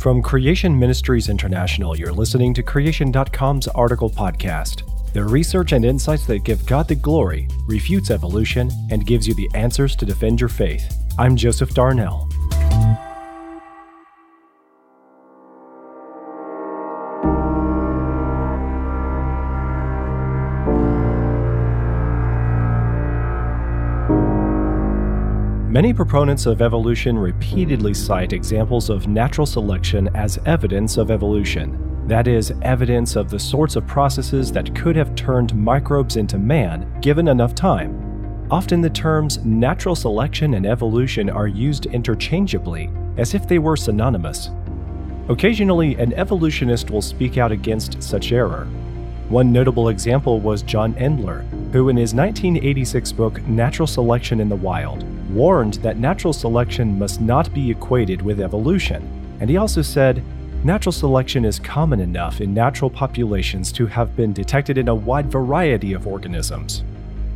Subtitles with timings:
[0.00, 5.12] From Creation Ministries International, you're listening to Creation.com's article podcast.
[5.12, 9.50] The research and insights that give God the glory, refutes evolution, and gives you the
[9.52, 10.90] answers to defend your faith.
[11.18, 12.29] I'm Joseph Darnell.
[25.70, 32.08] Many proponents of evolution repeatedly cite examples of natural selection as evidence of evolution.
[32.08, 36.92] That is, evidence of the sorts of processes that could have turned microbes into man
[37.00, 38.48] given enough time.
[38.50, 44.50] Often the terms natural selection and evolution are used interchangeably, as if they were synonymous.
[45.28, 48.64] Occasionally, an evolutionist will speak out against such error.
[49.28, 54.56] One notable example was John Endler, who in his 1986 book Natural Selection in the
[54.56, 59.02] Wild warned that natural selection must not be equated with evolution,
[59.40, 60.22] and he also said,
[60.62, 65.30] Natural selection is common enough in natural populations to have been detected in a wide
[65.30, 66.84] variety of organisms.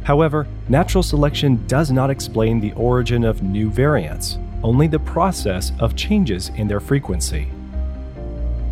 [0.03, 5.97] However, natural selection does not explain the origin of new variants, only the process of
[5.97, 7.49] changes in their frequency.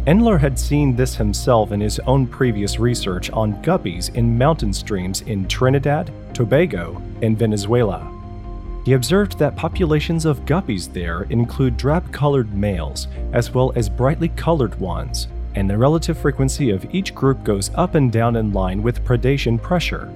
[0.06, 5.22] Endler had seen this himself in his own previous research on guppies in mountain streams
[5.22, 8.11] in Trinidad, Tobago, and Venezuela.
[8.84, 14.28] He observed that populations of guppies there include drab colored males as well as brightly
[14.30, 18.82] colored ones, and the relative frequency of each group goes up and down in line
[18.82, 20.10] with predation pressure.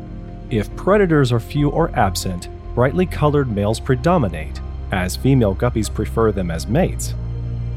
[0.51, 6.51] If predators are few or absent, brightly colored males predominate, as female guppies prefer them
[6.51, 7.15] as mates.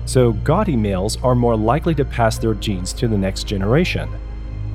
[0.05, 4.09] So, gaudy males are more likely to pass their genes to the next generation.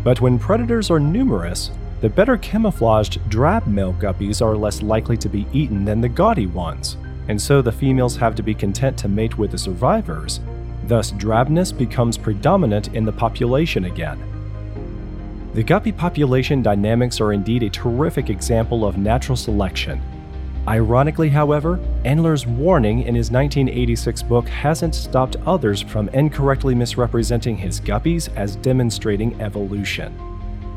[0.04, 1.70] But when predators are numerous,
[2.04, 6.44] the better camouflaged drab male guppies are less likely to be eaten than the gaudy
[6.44, 10.40] ones, and so the females have to be content to mate with the survivors.
[10.86, 14.22] Thus, drabness becomes predominant in the population again.
[15.54, 20.02] The guppy population dynamics are indeed a terrific example of natural selection.
[20.68, 27.80] Ironically, however, Endler's warning in his 1986 book hasn't stopped others from incorrectly misrepresenting his
[27.80, 30.14] guppies as demonstrating evolution.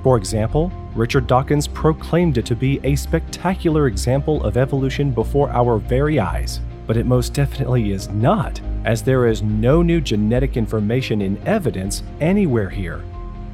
[0.03, 5.77] For example, Richard Dawkins proclaimed it to be a spectacular example of evolution before our
[5.77, 11.21] very eyes, but it most definitely is not, as there is no new genetic information
[11.21, 13.03] in evidence anywhere here.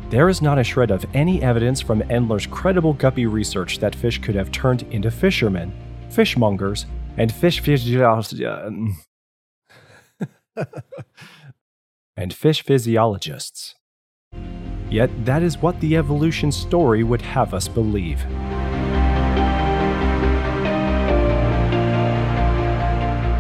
[0.10, 4.20] There is not a shred of any evidence from Endler's credible guppy research that fish
[4.20, 5.74] could have turned into fishermen,
[6.10, 6.86] fishmongers,
[7.18, 8.40] and fish physiologists.
[12.16, 13.76] and fish physiologists.
[14.94, 18.20] Yet that is what the evolution story would have us believe.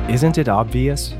[0.09, 1.13] Isn't it obvious?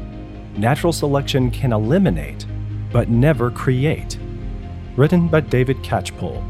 [0.58, 2.48] Natural selection can eliminate,
[2.92, 4.18] but never create.
[4.96, 6.42] Written by David Catchpoole.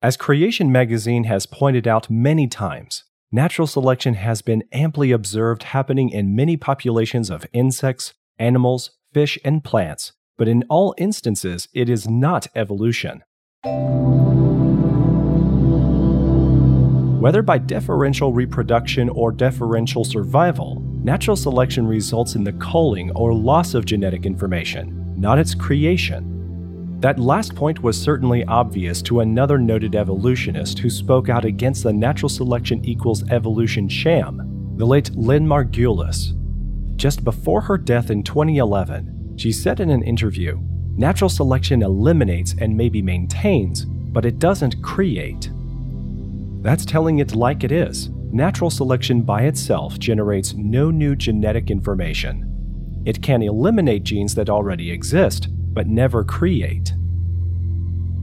[0.00, 6.08] As Creation Magazine has pointed out many times, natural selection has been amply observed happening
[6.08, 12.08] in many populations of insects, animals, fish, and plants, but in all instances, it is
[12.08, 13.22] not evolution.
[17.20, 23.74] Whether by deferential reproduction or deferential survival, natural selection results in the culling or loss
[23.74, 26.37] of genetic information, not its creation.
[27.00, 31.92] That last point was certainly obvious to another noted evolutionist who spoke out against the
[31.92, 36.34] natural selection equals evolution sham, the late Lynn Margulis.
[36.96, 40.58] Just before her death in 2011, she said in an interview
[40.96, 45.48] Natural selection eliminates and maybe maintains, but it doesn't create.
[46.60, 48.08] That's telling it like it is.
[48.32, 53.02] Natural selection by itself generates no new genetic information.
[53.06, 55.46] It can eliminate genes that already exist,
[55.78, 56.92] but never create.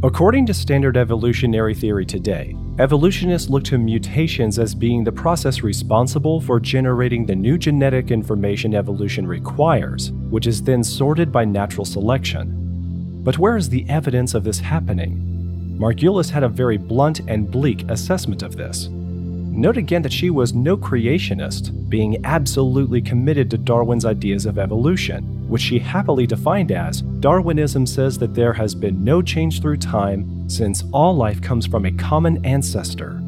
[0.04, 6.42] According to standard evolutionary theory today, evolutionists look to mutations as being the process responsible
[6.42, 13.22] for generating the new genetic information evolution requires, which is then sorted by natural selection.
[13.24, 15.78] But where is the evidence of this happening?
[15.80, 18.90] Margulis had a very blunt and bleak assessment of this.
[18.90, 25.35] Note again that she was no creationist, being absolutely committed to Darwin's ideas of evolution,
[25.48, 30.50] which she happily defined as Darwinism says that there has been no change through time
[30.50, 33.22] since all life comes from a common ancestor.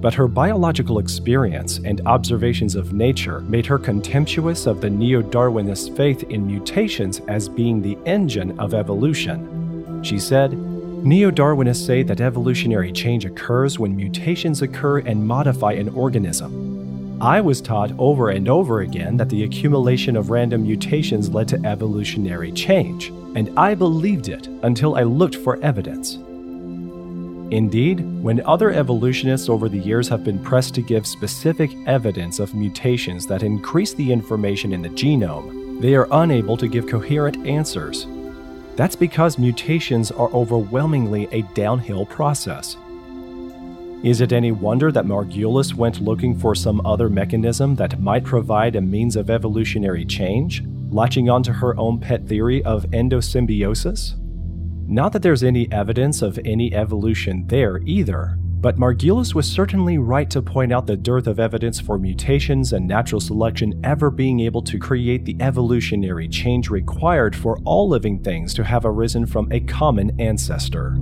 [0.00, 5.96] But her biological experience and observations of nature made her contemptuous of the neo Darwinist
[5.96, 10.02] faith in mutations as being the engine of evolution.
[10.04, 10.56] She said,
[11.04, 16.77] Neo Darwinists say that evolutionary change occurs when mutations occur and modify an organism.
[17.20, 21.66] I was taught over and over again that the accumulation of random mutations led to
[21.66, 26.14] evolutionary change, and I believed it until I looked for evidence.
[27.50, 32.54] Indeed, when other evolutionists over the years have been pressed to give specific evidence of
[32.54, 38.06] mutations that increase the information in the genome, they are unable to give coherent answers
[38.78, 42.76] that's because mutations are overwhelmingly a downhill process.
[44.04, 48.76] Is it any wonder that Margulis went looking for some other mechanism that might provide
[48.76, 54.14] a means of evolutionary change, latching onto her own pet theory of endosymbiosis?
[54.86, 60.30] Not that there's any evidence of any evolution there either, but Margulis was certainly right
[60.30, 64.62] to point out the dearth of evidence for mutations and natural selection ever being able
[64.62, 69.58] to create the evolutionary change required for all living things to have arisen from a
[69.58, 70.96] common ancestor.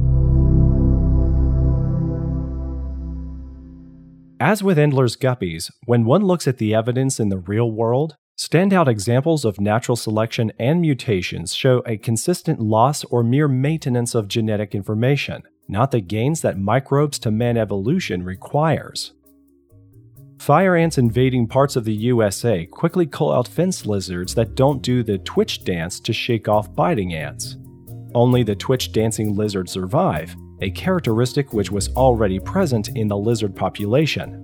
[4.38, 8.86] As with Endler's guppies, when one looks at the evidence in the real world, standout
[8.86, 14.74] examples of natural selection and mutations show a consistent loss or mere maintenance of genetic
[14.74, 19.12] information not the gains that microbes to man evolution requires.
[20.38, 25.02] Fire ants invading parts of the USA quickly cull out fence lizards that don't do
[25.02, 27.56] the twitch dance to shake off biting ants.
[28.14, 33.54] Only the twitch dancing lizards survive, a characteristic which was already present in the lizard
[33.54, 34.42] population.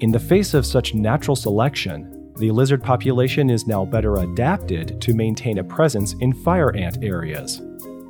[0.00, 5.12] In the face of such natural selection, the lizard population is now better adapted to
[5.12, 7.60] maintain a presence in fire ant areas.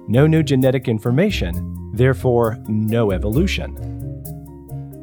[0.06, 3.76] No new genetic information, therefore, no evolution.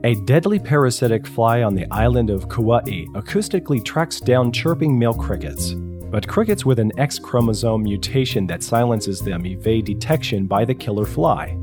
[0.03, 5.73] A deadly parasitic fly on the island of Kauai acoustically tracks down chirping male crickets,
[6.11, 11.05] but crickets with an X chromosome mutation that silences them evade detection by the killer
[11.05, 11.57] fly.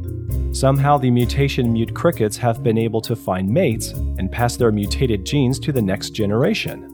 [0.55, 5.27] Somehow, the mutation mute crickets have been able to find mates and pass their mutated
[5.27, 6.91] genes to the next generation.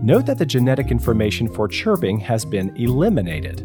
[0.00, 3.62] Note that the genetic information for chirping has been eliminated.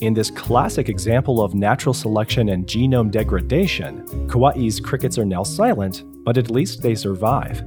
[0.00, 6.04] In this classic example of natural selection and genome degradation, Kauai's crickets are now silent,
[6.24, 7.60] but at least they survive.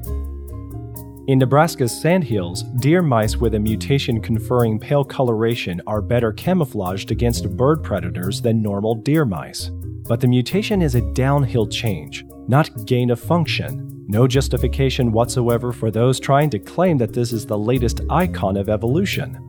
[1.27, 7.56] In Nebraska's sandhills, deer mice with a mutation conferring pale coloration are better camouflaged against
[7.56, 9.69] bird predators than normal deer mice.
[10.07, 14.06] But the mutation is a downhill change, not gain of function.
[14.07, 18.69] No justification whatsoever for those trying to claim that this is the latest icon of
[18.69, 19.48] evolution.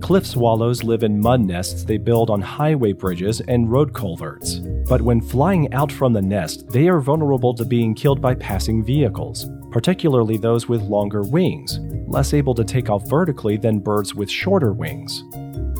[0.00, 4.56] Cliff swallows live in mud nests they build on highway bridges and road culverts.
[4.88, 8.82] But when flying out from the nest, they are vulnerable to being killed by passing
[8.82, 11.78] vehicles, particularly those with longer wings,
[12.08, 15.22] less able to take off vertically than birds with shorter wings.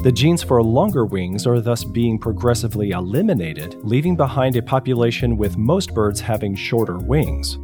[0.03, 5.59] The genes for longer wings are thus being progressively eliminated, leaving behind a population with
[5.59, 7.59] most birds having shorter wings.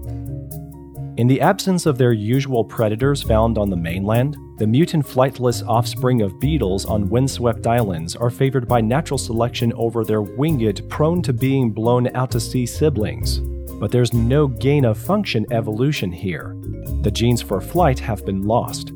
[1.16, 6.20] In the absence of their usual predators found on the mainland, the mutant flightless offspring
[6.20, 11.32] of beetles on windswept islands are favored by natural selection over their winged, prone to
[11.32, 13.38] being blown out to sea siblings.
[13.80, 16.54] But there's no gain of function evolution here.
[17.00, 18.92] The genes for flight have been lost.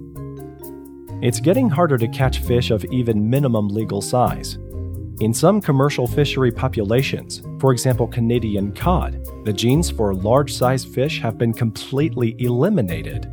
[1.23, 4.55] It's getting harder to catch fish of even minimum legal size.
[5.21, 11.21] In some commercial fishery populations, for example Canadian cod, the genes for large sized fish
[11.21, 13.31] have been completely eliminated.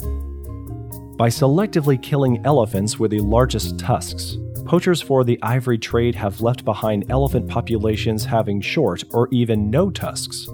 [1.18, 6.66] By selectively killing elephants with the largest tusks, poachers for the ivory trade have left
[6.66, 10.48] behind elephant populations having short or even no tusks.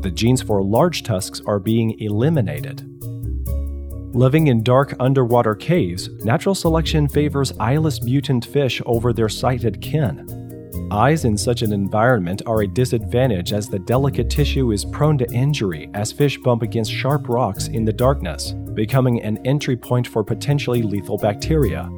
[0.00, 2.89] The genes for large tusks are being eliminated.
[4.12, 10.88] Living in dark underwater caves, natural selection favors eyeless mutant fish over their sighted kin.
[10.90, 15.32] Eyes in such an environment are a disadvantage as the delicate tissue is prone to
[15.32, 20.24] injury as fish bump against sharp rocks in the darkness, becoming an entry point for
[20.24, 21.88] potentially lethal bacteria.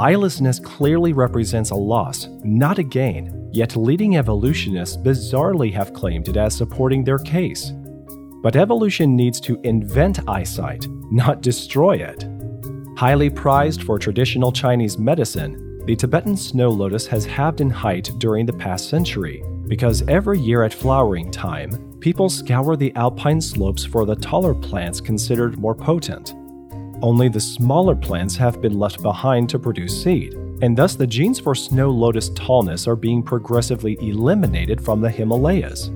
[0.00, 6.36] Eyelessness clearly represents a loss, not a gain, yet leading evolutionists bizarrely have claimed it
[6.36, 7.72] as supporting their case.
[8.46, 12.28] But evolution needs to invent eyesight, not destroy it.
[12.96, 18.46] Highly prized for traditional Chinese medicine, the Tibetan snow lotus has halved in height during
[18.46, 24.06] the past century because every year at flowering time, people scour the alpine slopes for
[24.06, 26.32] the taller plants considered more potent.
[27.02, 31.40] Only the smaller plants have been left behind to produce seed, and thus the genes
[31.40, 35.90] for snow lotus tallness are being progressively eliminated from the Himalayas.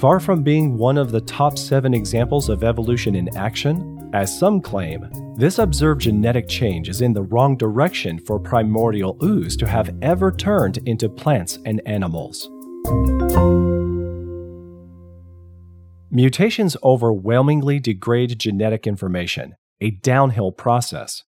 [0.00, 4.58] Far from being one of the top seven examples of evolution in action, as some
[4.58, 9.94] claim, this observed genetic change is in the wrong direction for primordial ooze to have
[10.00, 12.48] ever turned into plants and animals.
[16.10, 21.24] Mutations overwhelmingly degrade genetic information, a downhill process.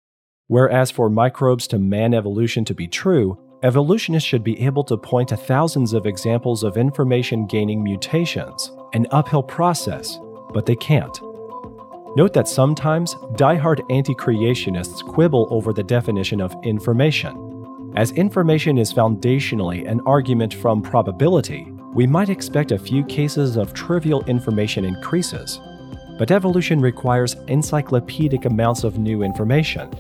[0.48, 5.30] Whereas for microbes to man evolution to be true, evolutionists should be able to point
[5.30, 10.20] to thousands of examples of information gaining mutations, an uphill process,
[10.54, 11.22] but they can't.
[12.16, 17.94] Note that sometimes die-hard anti creationists quibble over the definition of information.
[17.96, 23.74] As information is foundationally an argument from probability, we might expect a few cases of
[23.74, 25.60] trivial information increases.
[26.18, 29.92] But evolution requires encyclopedic amounts of new information.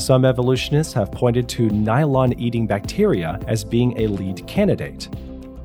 [0.00, 5.10] Some evolutionists have pointed to nylon eating bacteria as being a lead candidate.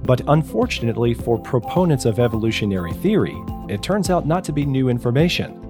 [0.03, 5.61] But unfortunately for proponents of evolutionary theory, it turns out not to be new information.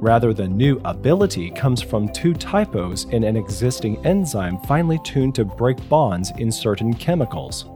[0.00, 5.44] Rather, the new ability comes from two typos in an existing enzyme finely tuned to
[5.44, 7.66] break bonds in certain chemicals.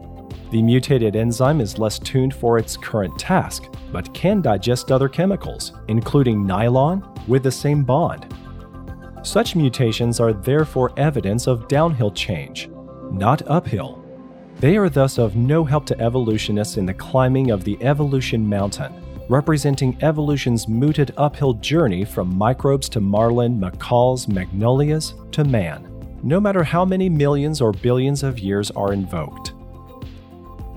[0.51, 5.73] The mutated enzyme is less tuned for its current task, but can digest other chemicals,
[5.89, 8.35] including nylon, with the same bond.
[9.23, 12.69] Such mutations are therefore evidence of downhill change,
[13.13, 14.05] not uphill.
[14.59, 18.93] They are thus of no help to evolutionists in the climbing of the evolution mountain,
[19.29, 25.89] representing evolution's mooted uphill journey from microbes to marlin, macaw's, magnolias to man,
[26.25, 29.53] no matter how many millions or billions of years are invoked.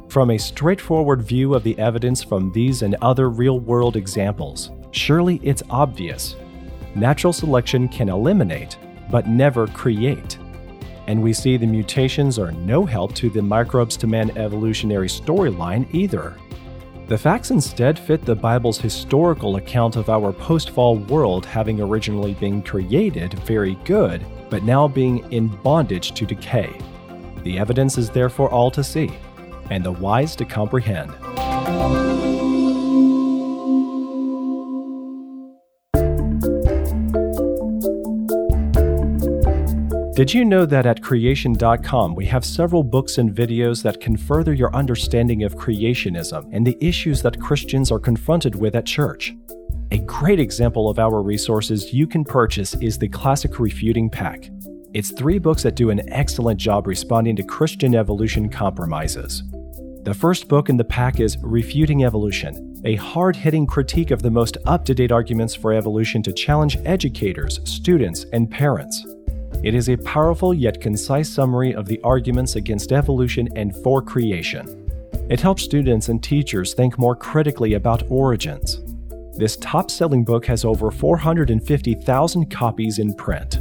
[0.07, 5.41] From a straightforward view of the evidence from these and other real world examples, surely
[5.43, 6.35] it's obvious.
[6.95, 8.77] Natural selection can eliminate,
[9.11, 10.37] but never create.
[11.07, 15.93] And we see the mutations are no help to the microbes to man evolutionary storyline
[15.93, 16.37] either.
[17.07, 22.33] The facts instead fit the Bible's historical account of our post fall world having originally
[22.33, 26.79] been created very good, but now being in bondage to decay.
[27.43, 29.11] The evidence is therefore all to see
[29.69, 31.11] and the wise to comprehend.
[40.15, 44.53] Did you know that at creation.com we have several books and videos that can further
[44.53, 49.35] your understanding of creationism and the issues that Christians are confronted with at church?
[49.91, 54.49] A great example of our resources you can purchase is the Classic Refuting Pack.
[54.93, 59.43] It's three books that do an excellent job responding to Christian evolution compromises.
[60.03, 64.31] The first book in the pack is Refuting Evolution, a hard hitting critique of the
[64.31, 69.05] most up to date arguments for evolution to challenge educators, students, and parents.
[69.65, 74.87] It is a powerful yet concise summary of the arguments against evolution and for creation.
[75.27, 78.83] It helps students and teachers think more critically about origins.
[79.35, 83.55] This top selling book has over 450,000 copies in print.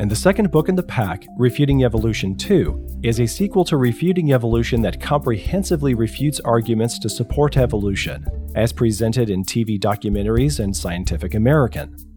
[0.00, 4.32] And the second book in the pack, Refuting Evolution 2, is a sequel to Refuting
[4.32, 11.34] Evolution that comprehensively refutes arguments to support evolution, as presented in TV documentaries and Scientific
[11.34, 12.07] American.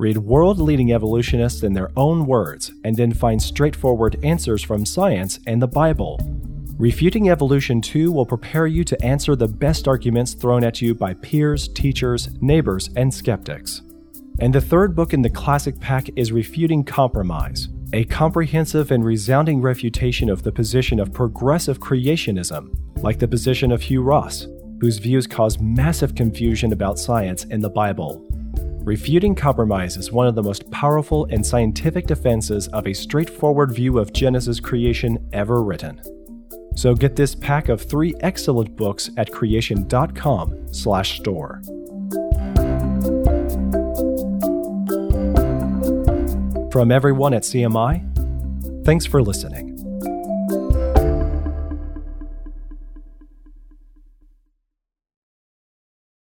[0.00, 5.38] Read world leading evolutionists in their own words and then find straightforward answers from science
[5.46, 6.18] and the Bible.
[6.78, 11.12] Refuting Evolution 2 will prepare you to answer the best arguments thrown at you by
[11.12, 13.82] peers, teachers, neighbors, and skeptics.
[14.38, 19.60] And the third book in the classic pack is Refuting Compromise, a comprehensive and resounding
[19.60, 24.46] refutation of the position of progressive creationism, like the position of Hugh Ross,
[24.80, 28.26] whose views cause massive confusion about science in the Bible.
[28.90, 34.00] Refuting compromise is one of the most powerful and scientific defenses of a straightforward view
[34.00, 36.02] of Genesis creation ever written.
[36.74, 41.62] So get this pack of three excellent books at creation.com/store.
[46.72, 48.02] From everyone at CMI,
[48.84, 49.69] thanks for listening.